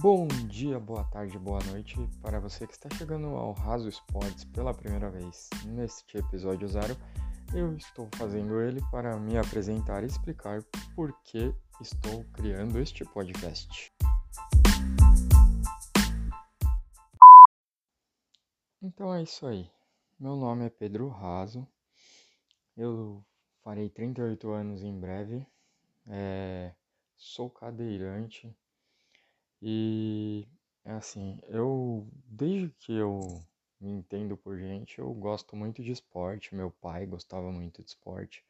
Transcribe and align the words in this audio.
Bom 0.00 0.28
dia, 0.28 0.78
boa 0.78 1.02
tarde, 1.02 1.36
boa 1.40 1.58
noite 1.64 1.96
para 2.22 2.38
você 2.38 2.68
que 2.68 2.72
está 2.72 2.88
chegando 2.94 3.26
ao 3.34 3.50
Raso 3.50 3.88
Esportes 3.88 4.44
pela 4.44 4.72
primeira 4.72 5.10
vez. 5.10 5.50
Neste 5.66 6.18
episódio 6.18 6.68
zero, 6.68 6.96
eu 7.52 7.74
estou 7.74 8.08
fazendo 8.14 8.60
ele 8.60 8.80
para 8.92 9.18
me 9.18 9.36
apresentar 9.36 10.04
e 10.04 10.06
explicar 10.06 10.62
por 10.94 11.12
que 11.24 11.52
estou 11.80 12.24
criando 12.32 12.78
este 12.78 13.04
podcast. 13.06 13.92
Então 18.80 19.12
é 19.12 19.24
isso 19.24 19.48
aí. 19.48 19.68
Meu 20.16 20.36
nome 20.36 20.64
é 20.64 20.70
Pedro 20.70 21.08
Raso. 21.08 21.66
Eu 22.76 23.26
farei 23.64 23.90
38 23.90 24.48
anos 24.52 24.84
em 24.84 24.96
breve. 24.96 25.44
É... 26.06 26.72
Sou 27.16 27.50
cadeirante 27.50 28.56
e 29.62 30.46
é 30.84 30.92
assim, 30.92 31.40
eu 31.48 32.08
desde 32.26 32.70
que 32.78 32.92
eu 32.94 33.20
me 33.80 33.90
entendo 33.90 34.36
por 34.36 34.58
gente, 34.58 34.98
eu 34.98 35.12
gosto 35.14 35.56
muito 35.56 35.82
de 35.82 35.92
esporte. 35.92 36.54
Meu 36.54 36.70
pai 36.70 37.06
gostava 37.06 37.50
muito 37.52 37.82
de 37.82 37.88
esporte 37.88 38.44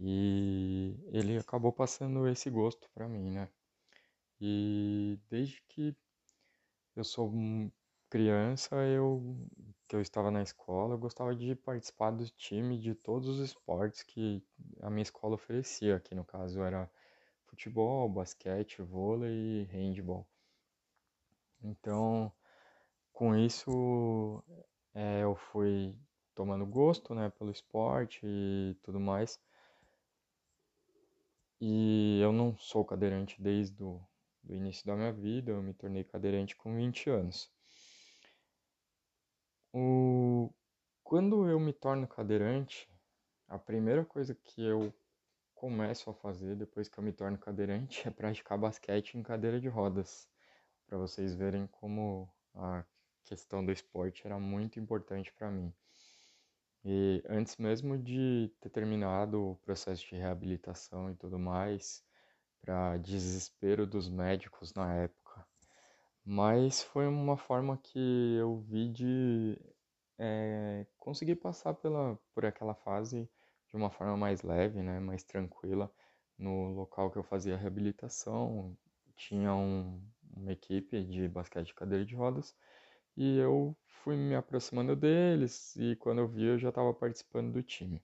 e 0.00 0.94
ele 1.12 1.38
acabou 1.38 1.72
passando 1.72 2.26
esse 2.28 2.50
gosto 2.50 2.88
para 2.94 3.08
mim, 3.08 3.30
né? 3.30 3.48
E 4.40 5.18
desde 5.30 5.62
que 5.68 5.96
eu 6.96 7.04
sou 7.04 7.32
criança, 8.10 8.76
eu 8.86 9.36
que 9.88 9.94
eu 9.94 10.00
estava 10.00 10.30
na 10.30 10.42
escola, 10.42 10.94
eu 10.94 10.98
gostava 10.98 11.34
de 11.34 11.54
participar 11.54 12.10
do 12.10 12.28
time 12.30 12.78
de 12.78 12.94
todos 12.94 13.28
os 13.28 13.38
esportes 13.38 14.02
que 14.02 14.42
a 14.80 14.90
minha 14.90 15.02
escola 15.02 15.34
oferecia, 15.34 16.00
que 16.00 16.14
no 16.14 16.24
caso 16.24 16.60
era 16.62 16.90
futebol, 17.46 18.08
basquete, 18.08 18.82
vôlei 18.82 19.62
e 19.62 19.64
handball. 19.64 20.26
Então, 21.62 22.32
com 23.12 23.34
isso, 23.34 24.42
é, 24.94 25.22
eu 25.22 25.34
fui 25.34 25.96
tomando 26.34 26.66
gosto, 26.66 27.14
né, 27.14 27.30
pelo 27.38 27.50
esporte 27.50 28.20
e 28.24 28.76
tudo 28.82 29.00
mais. 29.00 29.40
E 31.60 32.20
eu 32.20 32.32
não 32.32 32.56
sou 32.58 32.84
cadeirante 32.84 33.40
desde 33.40 33.82
o 33.82 34.00
do 34.46 34.54
início 34.54 34.86
da 34.86 34.94
minha 34.94 35.12
vida, 35.12 35.50
eu 35.50 35.60
me 35.60 35.74
tornei 35.74 36.04
cadeirante 36.04 36.54
com 36.54 36.74
20 36.74 37.10
anos. 37.10 37.50
O... 39.72 40.50
Quando 41.02 41.48
eu 41.48 41.58
me 41.58 41.72
torno 41.72 42.06
cadeirante, 42.06 42.88
a 43.48 43.58
primeira 43.58 44.04
coisa 44.04 44.34
que 44.34 44.62
eu 44.62 44.92
começo 45.56 46.10
a 46.10 46.14
fazer 46.14 46.54
depois 46.54 46.86
que 46.86 46.98
eu 46.98 47.02
me 47.02 47.12
torno 47.12 47.38
cadeirante 47.38 48.06
é 48.06 48.10
praticar 48.10 48.58
basquete 48.58 49.14
em 49.14 49.22
cadeira 49.22 49.58
de 49.58 49.68
rodas, 49.68 50.28
para 50.86 50.98
vocês 50.98 51.34
verem 51.34 51.66
como 51.66 52.30
a 52.54 52.84
questão 53.24 53.64
do 53.64 53.72
esporte 53.72 54.24
era 54.24 54.38
muito 54.38 54.78
importante 54.78 55.32
para 55.32 55.50
mim. 55.50 55.72
E 56.84 57.22
antes 57.28 57.56
mesmo 57.56 57.98
de 57.98 58.52
ter 58.60 58.68
terminado 58.68 59.42
o 59.42 59.56
processo 59.56 60.06
de 60.06 60.14
reabilitação 60.14 61.10
e 61.10 61.16
tudo 61.16 61.38
mais, 61.38 62.04
para 62.60 62.98
desespero 62.98 63.86
dos 63.86 64.08
médicos 64.08 64.72
na 64.74 64.94
época. 64.94 65.44
Mas 66.24 66.82
foi 66.82 67.08
uma 67.08 67.36
forma 67.36 67.78
que 67.78 68.36
eu 68.38 68.58
vi 68.58 68.88
de 68.88 69.58
é, 70.18 70.86
conseguir 70.98 71.36
passar 71.36 71.74
pela, 71.74 72.18
por 72.34 72.44
aquela 72.44 72.74
fase 72.74 73.28
de 73.70 73.76
uma 73.76 73.90
forma 73.90 74.16
mais 74.16 74.42
leve, 74.42 74.82
né, 74.82 75.00
mais 75.00 75.22
tranquila. 75.22 75.90
No 76.38 76.68
local 76.74 77.10
que 77.10 77.18
eu 77.18 77.22
fazia 77.22 77.56
reabilitação, 77.56 78.76
tinha 79.16 79.54
um, 79.54 80.00
uma 80.36 80.52
equipe 80.52 81.02
de 81.04 81.28
basquete 81.28 81.68
de 81.68 81.74
cadeira 81.74 82.04
de 82.04 82.14
rodas 82.14 82.54
e 83.16 83.38
eu 83.38 83.76
fui 83.86 84.16
me 84.16 84.34
aproximando 84.34 84.94
deles 84.96 85.74
e 85.76 85.96
quando 85.96 86.18
eu 86.20 86.28
vi 86.28 86.44
eu 86.44 86.58
já 86.58 86.68
estava 86.70 86.92
participando 86.94 87.52
do 87.52 87.62
time. 87.62 88.02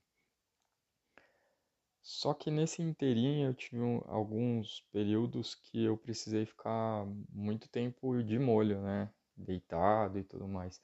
Só 2.03 2.33
que 2.33 2.51
nesse 2.51 2.81
inteirinho 2.81 3.47
eu 3.47 3.53
tive 3.53 3.81
alguns 4.07 4.81
períodos 4.91 5.55
que 5.55 5.83
eu 5.83 5.97
precisei 5.97 6.45
ficar 6.45 7.05
muito 7.29 7.69
tempo 7.69 8.21
de 8.21 8.37
molho, 8.37 8.81
né? 8.81 9.09
Deitado 9.35 10.19
e 10.19 10.23
tudo 10.23 10.47
mais. 10.47 10.81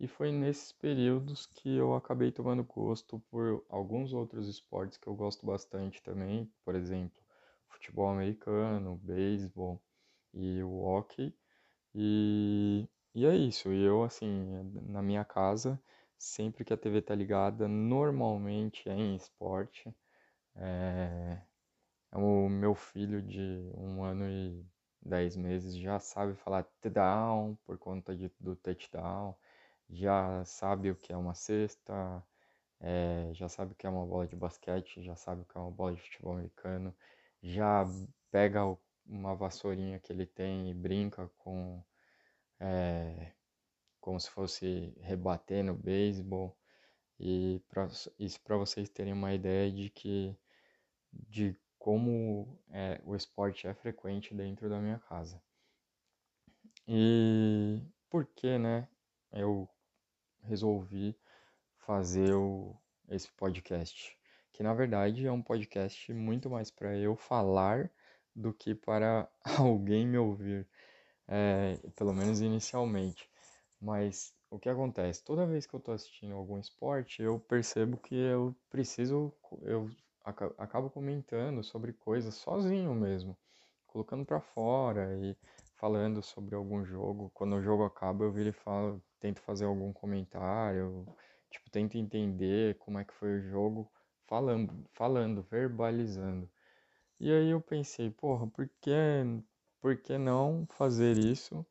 E 0.00 0.08
foi 0.08 0.32
nesses 0.32 0.72
períodos 0.72 1.44
que 1.46 1.76
eu 1.76 1.94
acabei 1.94 2.32
tomando 2.32 2.64
gosto 2.64 3.20
por 3.30 3.62
alguns 3.68 4.14
outros 4.14 4.48
esportes 4.48 4.96
que 4.96 5.06
eu 5.06 5.14
gosto 5.14 5.44
bastante 5.44 6.02
também, 6.02 6.50
por 6.64 6.74
exemplo, 6.74 7.22
futebol 7.68 8.08
americano, 8.08 8.96
beisebol 9.02 9.78
e 10.32 10.62
o 10.62 10.80
hockey. 10.82 11.34
E, 11.94 12.88
e 13.14 13.26
é 13.26 13.36
isso. 13.36 13.72
E 13.72 13.82
eu, 13.84 14.02
assim, 14.02 14.28
na 14.88 15.02
minha 15.02 15.24
casa, 15.24 15.78
sempre 16.16 16.64
que 16.64 16.72
a 16.72 16.78
TV 16.78 17.02
tá 17.02 17.14
ligada, 17.14 17.68
normalmente 17.68 18.88
é 18.88 18.94
em 18.94 19.16
esporte. 19.16 19.94
É, 20.56 21.42
o 22.12 22.48
meu 22.48 22.74
filho 22.74 23.22
de 23.22 23.70
um 23.76 24.02
ano 24.02 24.28
e 24.28 24.64
dez 25.02 25.36
meses 25.36 25.76
já 25.76 25.98
sabe 26.00 26.34
falar 26.36 26.64
touchdown 26.80 27.56
por 27.66 27.78
conta 27.78 28.14
de, 28.16 28.30
do 28.40 28.56
touchdown 28.56 29.34
já 29.90 30.44
sabe 30.44 30.90
o 30.90 30.96
que 30.96 31.12
é 31.12 31.16
uma 31.16 31.34
cesta, 31.34 32.24
é, 32.80 33.30
já 33.34 33.48
sabe 33.48 33.72
o 33.72 33.76
que 33.76 33.86
é 33.86 33.90
uma 33.90 34.06
bola 34.06 34.26
de 34.26 34.36
basquete, 34.36 35.02
já 35.02 35.16
sabe 35.16 35.42
o 35.42 35.44
que 35.44 35.56
é 35.56 35.60
uma 35.60 35.70
bola 35.70 35.94
de 35.94 36.02
futebol 36.02 36.34
americano, 36.34 36.94
já 37.42 37.84
pega 38.30 38.62
uma 39.06 39.34
vassourinha 39.34 39.98
que 39.98 40.12
ele 40.12 40.26
tem 40.26 40.70
e 40.70 40.74
brinca 40.74 41.28
com 41.38 41.82
é, 42.60 43.32
como 44.00 44.18
se 44.20 44.30
fosse 44.30 44.94
rebater 45.00 45.64
no 45.64 45.74
beisebol. 45.74 46.56
E 47.18 47.62
pra, 47.68 47.88
isso 48.18 48.40
para 48.42 48.56
vocês 48.56 48.88
terem 48.88 49.12
uma 49.12 49.34
ideia 49.34 49.70
de 49.70 49.90
que 49.90 50.36
de 51.12 51.56
como 51.78 52.58
é, 52.70 53.00
o 53.04 53.14
esporte 53.16 53.66
é 53.66 53.74
frequente 53.74 54.34
dentro 54.34 54.68
da 54.68 54.80
minha 54.80 54.98
casa. 54.98 55.42
E 56.88 57.82
por 58.08 58.26
que 58.26 58.58
né 58.58 58.88
eu 59.32 59.68
resolvi 60.42 61.16
fazer 61.78 62.32
o, 62.34 62.76
esse 63.08 63.30
podcast, 63.32 64.16
que 64.52 64.62
na 64.62 64.74
verdade 64.74 65.26
é 65.26 65.32
um 65.32 65.42
podcast 65.42 66.12
muito 66.12 66.48
mais 66.48 66.70
para 66.70 66.96
eu 66.96 67.16
falar 67.16 67.90
do 68.34 68.52
que 68.52 68.74
para 68.74 69.28
alguém 69.58 70.06
me 70.06 70.18
ouvir, 70.18 70.66
é, 71.26 71.76
pelo 71.96 72.12
menos 72.12 72.40
inicialmente. 72.40 73.28
Mas 73.80 74.34
o 74.50 74.58
que 74.58 74.68
acontece? 74.68 75.24
Toda 75.24 75.46
vez 75.46 75.66
que 75.66 75.74
eu 75.74 75.78
estou 75.78 75.94
assistindo 75.94 76.34
algum 76.34 76.58
esporte, 76.58 77.22
eu 77.22 77.38
percebo 77.38 77.96
que 77.96 78.14
eu 78.14 78.54
preciso, 78.68 79.32
eu 79.62 79.90
acabo 80.58 80.90
comentando 80.90 81.62
sobre 81.62 81.92
coisas 81.92 82.34
sozinho 82.34 82.94
mesmo, 82.94 83.36
colocando 83.86 84.24
para 84.24 84.40
fora 84.40 85.16
e 85.16 85.36
falando 85.80 86.22
sobre 86.22 86.54
algum 86.54 86.84
jogo. 86.84 87.30
Quando 87.32 87.56
o 87.56 87.62
jogo 87.62 87.84
acaba, 87.84 88.24
eu 88.24 88.30
viro 88.30 88.50
e 88.50 88.52
falo, 88.52 89.02
tento 89.18 89.40
fazer 89.40 89.64
algum 89.64 89.92
comentário, 89.94 91.06
tipo, 91.50 91.70
tento 91.70 91.96
entender 91.96 92.76
como 92.78 92.98
é 92.98 93.04
que 93.04 93.14
foi 93.14 93.38
o 93.38 93.40
jogo, 93.40 93.90
falando, 94.26 94.84
falando, 94.92 95.42
verbalizando. 95.50 96.48
E 97.18 97.32
aí 97.32 97.50
eu 97.50 97.60
pensei, 97.62 98.10
porra, 98.10 98.46
por 98.46 98.68
que, 98.80 98.92
por 99.80 99.96
que 99.96 100.18
não 100.18 100.66
fazer 100.70 101.16
isso 101.18 101.64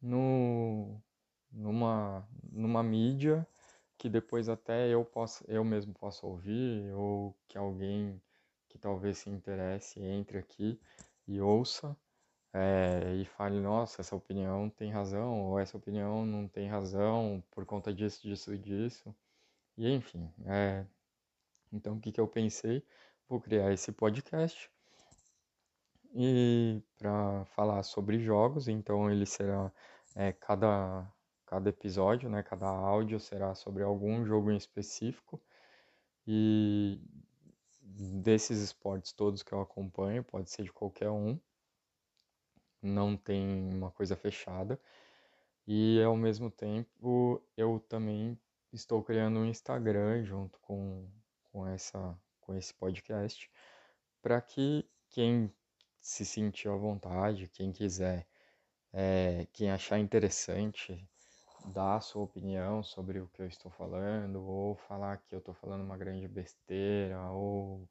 no, 0.00 0.98
numa, 1.52 2.26
numa 2.50 2.82
mídia 2.82 3.46
que 3.98 4.08
depois 4.08 4.48
até 4.48 4.88
eu 4.88 5.04
possa, 5.04 5.44
eu 5.48 5.64
mesmo 5.64 5.92
possa 5.94 6.26
ouvir, 6.26 6.92
ou 6.94 7.36
que 7.46 7.58
alguém 7.58 8.20
que 8.68 8.78
talvez 8.78 9.18
se 9.18 9.30
interesse 9.30 10.00
entre 10.00 10.38
aqui 10.38 10.80
e 11.28 11.40
ouça 11.40 11.96
é, 12.54 13.16
e 13.16 13.24
fale, 13.24 13.58
nossa, 13.60 14.00
essa 14.00 14.14
opinião 14.14 14.70
tem 14.70 14.88
razão, 14.88 15.42
ou 15.42 15.58
essa 15.58 15.76
opinião 15.76 16.24
não 16.24 16.46
tem 16.46 16.68
razão 16.68 17.42
por 17.50 17.66
conta 17.66 17.92
disso, 17.92 18.22
disso 18.22 18.54
e 18.54 18.58
disso. 18.58 19.14
E 19.76 19.90
enfim, 19.92 20.32
é, 20.46 20.86
então 21.72 21.96
o 21.96 22.00
que, 22.00 22.12
que 22.12 22.20
eu 22.20 22.28
pensei? 22.28 22.84
Vou 23.28 23.40
criar 23.40 23.72
esse 23.72 23.90
podcast 23.90 24.70
e 26.14 26.80
para 26.96 27.44
falar 27.46 27.82
sobre 27.82 28.20
jogos, 28.20 28.68
então 28.68 29.10
ele 29.10 29.26
será 29.26 29.72
é, 30.14 30.32
cada, 30.32 31.12
cada 31.46 31.70
episódio, 31.70 32.30
né, 32.30 32.40
cada 32.44 32.68
áudio 32.68 33.18
será 33.18 33.52
sobre 33.56 33.82
algum 33.82 34.24
jogo 34.24 34.52
em 34.52 34.56
específico 34.56 35.42
e 36.24 37.00
desses 37.82 38.60
esportes 38.60 39.12
todos 39.12 39.42
que 39.42 39.52
eu 39.52 39.60
acompanho, 39.60 40.22
pode 40.22 40.50
ser 40.50 40.62
de 40.62 40.72
qualquer 40.72 41.10
um 41.10 41.36
não 42.86 43.16
tem 43.16 43.46
uma 43.74 43.90
coisa 43.90 44.16
fechada. 44.16 44.78
E 45.66 46.02
ao 46.02 46.16
mesmo 46.16 46.50
tempo 46.50 47.42
eu 47.56 47.80
também 47.88 48.38
estou 48.72 49.02
criando 49.02 49.38
um 49.40 49.46
Instagram 49.46 50.24
junto 50.24 50.58
com, 50.60 51.08
com, 51.52 51.66
essa, 51.66 52.18
com 52.40 52.54
esse 52.54 52.74
podcast 52.74 53.50
para 54.22 54.40
que 54.40 54.84
quem 55.10 55.52
se 56.00 56.24
sentir 56.24 56.68
à 56.68 56.76
vontade, 56.76 57.48
quem 57.48 57.72
quiser 57.72 58.26
É, 58.96 59.46
quem 59.52 59.70
achar 59.72 59.98
interessante, 59.98 61.04
dar 61.74 61.96
a 61.96 62.00
sua 62.00 62.22
opinião 62.22 62.82
sobre 62.82 63.18
o 63.18 63.28
que 63.28 63.42
eu 63.42 63.46
estou 63.48 63.70
falando, 63.72 64.40
ou 64.44 64.76
falar 64.76 65.18
que 65.18 65.34
eu 65.34 65.40
estou 65.40 65.54
falando 65.54 65.82
uma 65.82 65.96
grande 65.98 66.28
besteira, 66.28 67.20
ou 67.30 67.88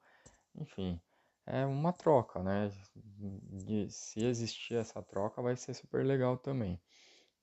enfim, 0.56 1.02
é 1.46 1.66
uma 1.66 1.94
troca, 1.94 2.42
né? 2.42 2.72
De, 2.96 3.90
se 3.92 4.26
existir 4.26 4.76
essa 4.76 5.02
troca, 5.02 5.42
vai 5.42 5.56
ser 5.56 5.74
super 5.74 6.06
legal 6.06 6.38
também. 6.38 6.80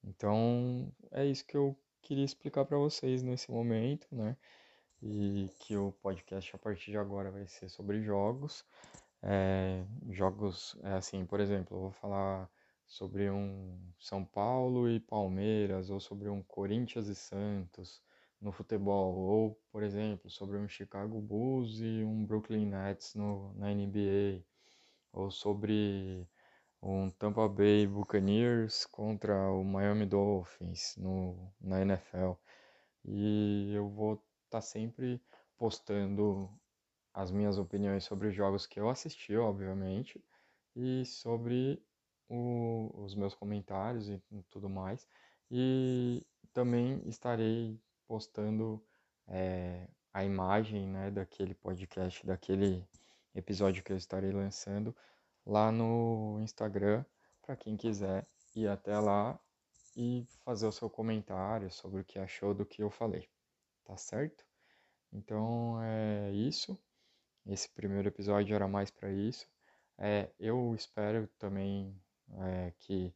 Então, 0.05 0.93
é 1.11 1.25
isso 1.27 1.47
que 1.47 1.57
eu 1.57 1.77
queria 2.03 2.25
explicar 2.25 2.65
para 2.65 2.79
vocês 2.79 3.23
nesse 3.23 3.51
momento, 3.51 4.07
né? 4.13 4.37
E 5.03 5.49
que 5.61 5.77
o 5.77 5.93
podcast 6.03 6.55
a 6.55 6.59
partir 6.59 6.91
de 6.93 6.99
agora 6.99 7.31
vai 7.31 7.47
ser 7.47 7.69
sobre 7.69 8.03
jogos. 8.03 8.65
É, 9.23 9.85
jogos, 10.11 10.77
é 10.83 10.95
assim, 10.95 11.27
por 11.27 11.41
exemplo, 11.41 11.77
eu 11.77 11.81
vou 11.83 11.93
falar 11.93 12.51
sobre 12.87 13.31
um 13.31 13.79
São 13.99 14.25
Paulo 14.25 14.89
e 14.89 15.01
Palmeiras, 15.01 15.91
ou 15.91 16.01
sobre 16.01 16.29
um 16.29 16.43
Corinthians 16.43 17.07
e 17.09 17.15
Santos 17.15 18.03
no 18.41 18.53
futebol, 18.53 19.15
ou, 19.15 19.61
por 19.71 19.83
exemplo, 19.83 20.31
sobre 20.31 20.57
um 20.57 20.69
Chicago 20.69 21.21
Bulls 21.21 21.81
e 21.81 22.05
um 22.05 22.25
Brooklyn 22.25 22.67
Nets 22.67 23.15
no, 23.15 23.53
na 23.55 23.71
NBA, 23.73 24.43
ou 25.13 25.31
sobre 25.31 26.27
um 26.83 27.11
Tampa 27.11 27.49
Bay 27.49 27.87
Buccaneers 27.87 28.87
contra 28.87 29.51
o 29.53 29.63
Miami 29.65 30.07
Dolphins 30.07 30.97
no, 30.97 31.53
na 31.61 31.83
NFL. 31.83 32.33
E 33.05 33.73
eu 33.75 33.89
vou 33.89 34.15
estar 34.15 34.59
tá 34.59 34.61
sempre 34.61 35.21
postando 35.59 36.51
as 37.13 37.31
minhas 37.31 37.59
opiniões 37.59 38.05
sobre 38.05 38.29
os 38.29 38.35
jogos 38.35 38.67
que 38.67 38.81
eu 38.81 38.89
assisti, 38.89 39.37
obviamente, 39.37 40.23
e 40.77 41.05
sobre 41.05 41.83
o, 42.29 42.91
os 43.05 43.15
meus 43.15 43.35
comentários 43.35 44.09
e 44.09 44.23
tudo 44.51 44.69
mais. 44.69 45.07
E 45.51 46.25
também 46.53 47.03
estarei 47.07 47.81
postando 48.11 48.85
é, 49.29 49.87
a 50.13 50.25
imagem 50.25 50.89
né, 50.89 51.13
daquele 51.13 51.55
podcast, 51.55 52.27
daquele 52.27 52.85
episódio 53.33 53.85
que 53.85 53.93
eu 53.93 53.97
estarei 53.97 54.33
lançando 54.33 54.93
lá 55.47 55.71
no 55.71 56.41
Instagram 56.41 57.05
para 57.41 57.55
quem 57.55 57.77
quiser 57.77 58.27
ir 58.57 58.67
até 58.67 58.99
lá 58.99 59.39
e 59.97 60.27
fazer 60.45 60.67
o 60.67 60.73
seu 60.73 60.91
comentário 60.91 61.71
sobre 61.71 62.01
o 62.01 62.05
que 62.05 62.19
achou 62.19 62.53
do 62.53 62.67
que 62.67 62.83
eu 62.83 62.91
falei. 62.91 63.29
Tá 63.85 63.97
certo? 63.97 64.45
Então 65.13 65.81
é 65.81 66.33
isso. 66.33 66.77
Esse 67.47 67.69
primeiro 67.69 68.09
episódio 68.09 68.57
era 68.57 68.67
mais 68.67 68.91
para 68.91 69.13
isso. 69.13 69.47
É, 69.97 70.29
eu 70.37 70.75
espero 70.75 71.29
também 71.39 71.97
é, 72.41 72.73
que 72.81 73.15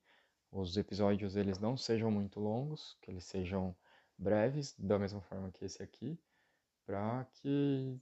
os 0.52 0.76
episódios 0.76 1.34
eles 1.34 1.58
não 1.58 1.76
sejam 1.76 2.12
muito 2.12 2.38
longos, 2.38 2.96
que 3.02 3.10
eles 3.10 3.24
sejam 3.24 3.74
breves, 4.18 4.74
da 4.78 4.98
mesma 4.98 5.20
forma 5.22 5.50
que 5.50 5.64
esse 5.64 5.82
aqui, 5.82 6.18
para 6.86 7.26
que 7.34 8.00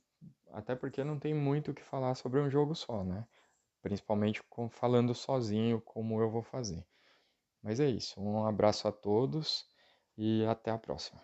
até 0.53 0.75
porque 0.75 1.03
não 1.03 1.19
tem 1.19 1.35
muito 1.35 1.71
o 1.71 1.75
que 1.75 1.83
falar 1.83 2.15
sobre 2.15 2.41
um 2.41 2.51
jogo 2.51 2.75
só, 2.75 3.03
né? 3.05 3.27
Principalmente 3.81 4.43
com, 4.45 4.69
falando 4.69 5.15
sozinho, 5.15 5.81
como 5.81 6.21
eu 6.21 6.31
vou 6.31 6.43
fazer. 6.43 6.87
Mas 7.63 7.81
é 7.81 7.89
isso. 7.89 8.21
Um 8.21 8.45
abraço 8.47 8.87
a 8.87 8.93
todos 8.93 9.67
e 10.17 10.45
até 10.47 10.71
a 10.71 10.79
próxima. 10.79 11.21